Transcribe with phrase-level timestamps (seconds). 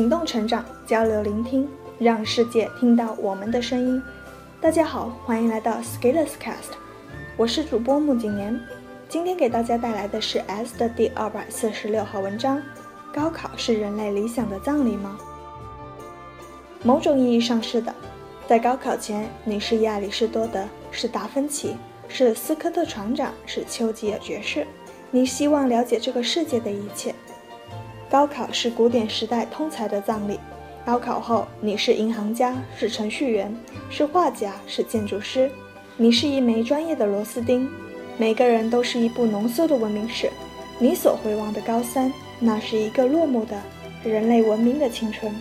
[0.00, 1.68] 行动成长，交流聆听，
[1.98, 4.02] 让世界听到我们的声音。
[4.58, 6.72] 大家好，欢迎来到 Skillers Cast，
[7.36, 8.58] 我是主播穆景年。
[9.10, 12.62] 今天给大家带来的是 S 的第二百四十六号文章：
[13.12, 15.18] 高考是人类理想的葬礼吗？
[16.82, 17.94] 某种意义上是的。
[18.48, 21.76] 在高考前，你是亚里士多德，是达芬奇，
[22.08, 24.66] 是斯科特船长，是丘吉尔爵士。
[25.10, 27.14] 你希望了解这个世界的一切。
[28.10, 30.40] 高考是古典时代通才的葬礼。
[30.84, 33.54] 高考后，你是银行家，是程序员，
[33.88, 35.48] 是画家，是建筑师。
[35.96, 37.70] 你是一枚专业的螺丝钉。
[38.18, 40.28] 每个人都是一部浓缩的文明史。
[40.80, 43.56] 你所回望的高三，那是一个落幕的
[44.02, 45.32] 人类文明的青春。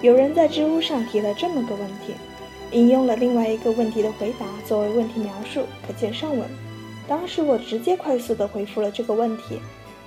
[0.00, 2.14] 有人在知乎上提了这么个问题，
[2.72, 6.48] 引用了另外一个问题的回答作为问题描述，可见上文。
[7.06, 9.60] 当时我直接快速的回复了这个问题。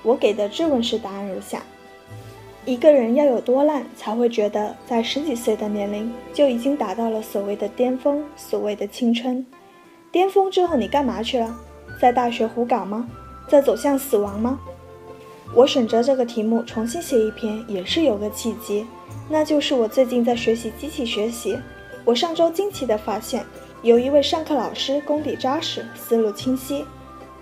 [0.03, 1.63] 我给的质问式答案如下：
[2.65, 9.45] 一个人要有多烂，才会觉得在十几岁的年龄就已经达到了所谓的巅峰，所谓的青春？
[10.11, 11.55] 巅峰之后你干嘛去了？
[11.99, 13.09] 在大学胡搞吗？
[13.47, 14.59] 在走向死亡吗？
[15.55, 18.85] 我选择这个题目重新写一篇，也是有个契机，
[19.29, 21.57] 那就是我最近在学习机器学习。
[22.05, 23.45] 我上周惊奇地发现，
[23.81, 26.83] 有一位上课老师功底扎实，思路清晰，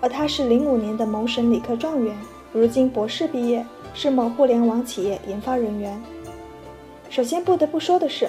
[0.00, 2.14] 而他是零五年的某省理科状元。
[2.52, 3.64] 如今博士毕业，
[3.94, 6.00] 是某互联网企业研发人员。
[7.08, 8.28] 首先不得不说的是，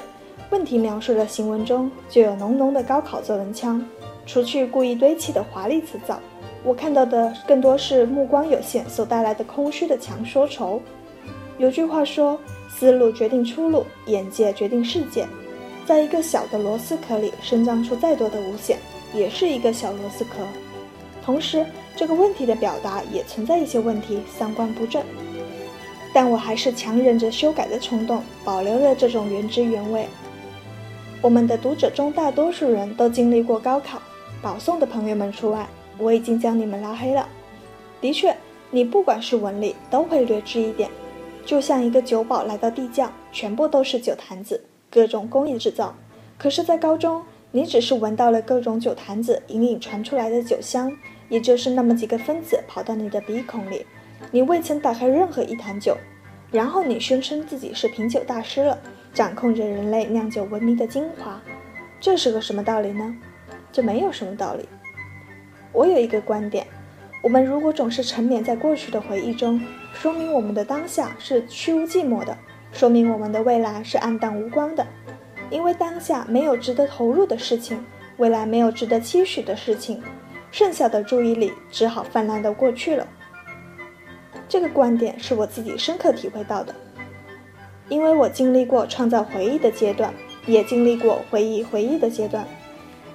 [0.49, 3.85] 问题描述的行文中就有浓浓的高考作文腔，
[4.25, 6.19] 除去故意堆砌的华丽辞藻，
[6.63, 10.81] 我看到的更多是目光有限所带来的空虚的强说愁。
[11.57, 15.27] 有句话说：“思路决定出路，眼界决定世界。”
[15.85, 18.77] 在一个小的螺丝壳里生长出再多的无限，
[19.13, 20.31] 也是一个小螺丝壳。
[21.25, 25.01] 同时，这个问题的表达也存在一些问题，三观不正。
[26.13, 30.07] 但我还是强忍着修改的冲动，保留了这种原汁原味。
[31.21, 34.01] 我们的读者中大多数人都经历过高考，
[34.41, 35.67] 保送的朋友们除外，
[35.97, 37.27] 我已经将你们拉黑了。
[38.01, 38.35] 的确，
[38.69, 40.89] 你不管是文理都会略知一点，
[41.45, 45.95] 就像一个酒保来到地窖，全部都是酒坛子，各种工艺制造。
[46.37, 47.23] 可是，在高中，
[47.53, 50.91] 你只是闻到了各种酒坛子隐隐传出来的酒香。
[51.29, 53.83] 也就是那么几个分子跑到你的鼻孔里，
[54.29, 55.97] 你未曾打开任何一坛酒，
[56.51, 58.77] 然后你宣称自己是品酒大师了，
[59.11, 61.41] 掌控着人类酿酒文明的精华，
[61.99, 63.15] 这是个什么道理呢？
[63.71, 64.69] 这没有什么道理。
[65.71, 66.67] 我有一个观点：
[67.23, 69.59] 我们如果总是沉湎在过去的回忆中，
[69.91, 72.37] 说明我们的当下是虚无寂寞的，
[72.71, 74.85] 说明我们的未来是暗淡无光的，
[75.53, 77.85] 因为当下没有值得投入的事情，
[78.17, 80.01] 未来没有值得期许的事情。
[80.51, 83.07] 剩下的注意力只好泛滥的过去了。
[84.49, 86.73] 这个观点是我自己深刻体会到的，
[87.87, 90.13] 因为我经历过创造回忆的阶段，
[90.45, 92.45] 也经历过回忆回忆的阶段，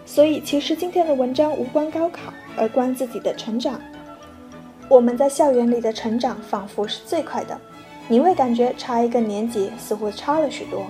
[0.05, 3.81] 所以其实今天的文章无关高考，而关自己的成长。
[4.89, 7.61] 我们在校园里的成长仿佛是最快的，
[8.09, 10.85] 你会感觉差一个年级似乎差了许多，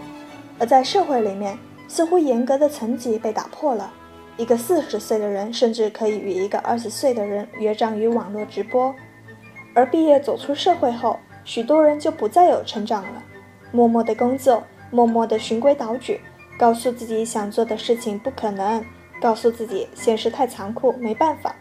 [0.59, 3.93] 而在社会里面，似乎严格的层级被打破了。
[4.37, 8.95] 一个四十岁的人甚至可以与一个二十岁的人约战于网络直播，
[9.75, 13.23] 而毕业走出社会后，许多人就不再有成长了，
[13.73, 16.21] 默默的工作，默默的循规蹈矩，
[16.57, 18.85] 告诉自己想做的事情不可能，
[19.21, 21.55] 告诉自己现实太残酷，没办法。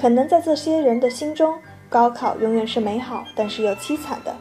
[0.00, 1.58] 可能在这些人的心中，
[1.88, 4.36] 高考永远是美好，但是又凄惨的，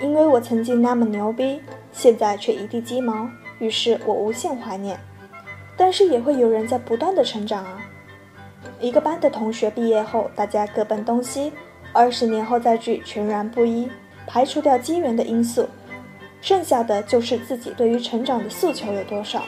[0.00, 1.60] 因为我曾经那么牛逼，
[1.92, 3.28] 现在却一地鸡毛，
[3.58, 4.98] 于是我无限怀念。
[5.76, 7.78] 但是也会有人在不断的成长啊！
[8.78, 11.52] 一个班的同学毕业后，大家各奔东西，
[11.92, 13.88] 二十年后再聚，全然不一。
[14.26, 15.66] 排除掉机缘的因素，
[16.40, 19.42] 剩下的就是自己对于成长的诉求有多少。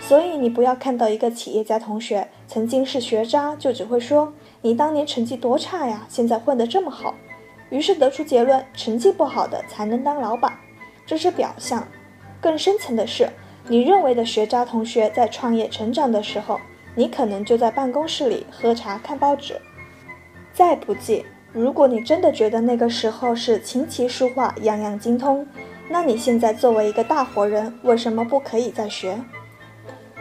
[0.00, 4.32] 所以你不要看到一个企业家同学曾经是学渣，就只会说
[4.62, 7.14] 你当年成绩多差呀，现在混得这么好，
[7.70, 10.58] 于是得出结论：成绩不好的才能当老板。
[11.06, 11.86] 这是表象，
[12.40, 13.28] 更深层的是。
[13.66, 16.60] 你认为的学渣同学在创业成长的时候，
[16.94, 19.58] 你可能就在办公室里喝茶看报纸。
[20.52, 25.46] 再不济，如果你真的觉得那个时候是琴棋书画样样精通，
[25.88, 29.18] 那你现在作为一个大活人，为什么不可以再学？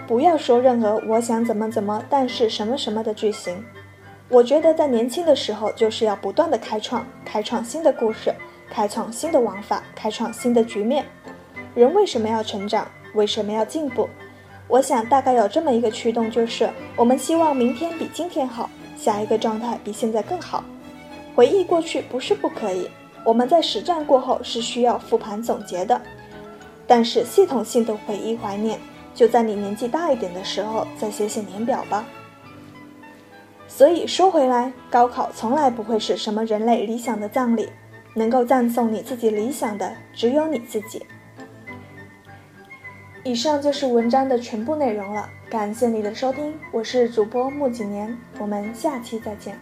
[0.07, 3.63] 不要说任何我想怎么怎么，但是什么什么的句型。
[4.29, 8.33] 我觉得在年轻的时候，就是要不断的开创，开创新的故事，
[8.73, 11.05] 开创新的玩法，开创新的局面。
[11.75, 12.87] 人为什么要成长？
[13.13, 14.09] 为什么要进步？
[14.67, 18.67] 我想大概有这么一个驱动，就是我们希望明天比今天好，
[18.97, 20.63] 下一个状态比现在更好。
[21.35, 22.89] 回忆过去不是不可以，
[23.23, 26.01] 我们在实战过后是需要复盘总结的，
[26.87, 28.79] 但是系统性的回忆怀念，
[29.13, 32.03] 就在你年纪大一点的时候再写写年表吧。
[33.67, 37.69] 所以说回来，高考从来不会是什么人类理想的葬礼，
[38.13, 41.05] 能够赞颂你自己理想的只有你自己。
[43.23, 49.57] 以上就是文章的全部内容了，感谢你的收听，我是主播木槿年，我们下期再见。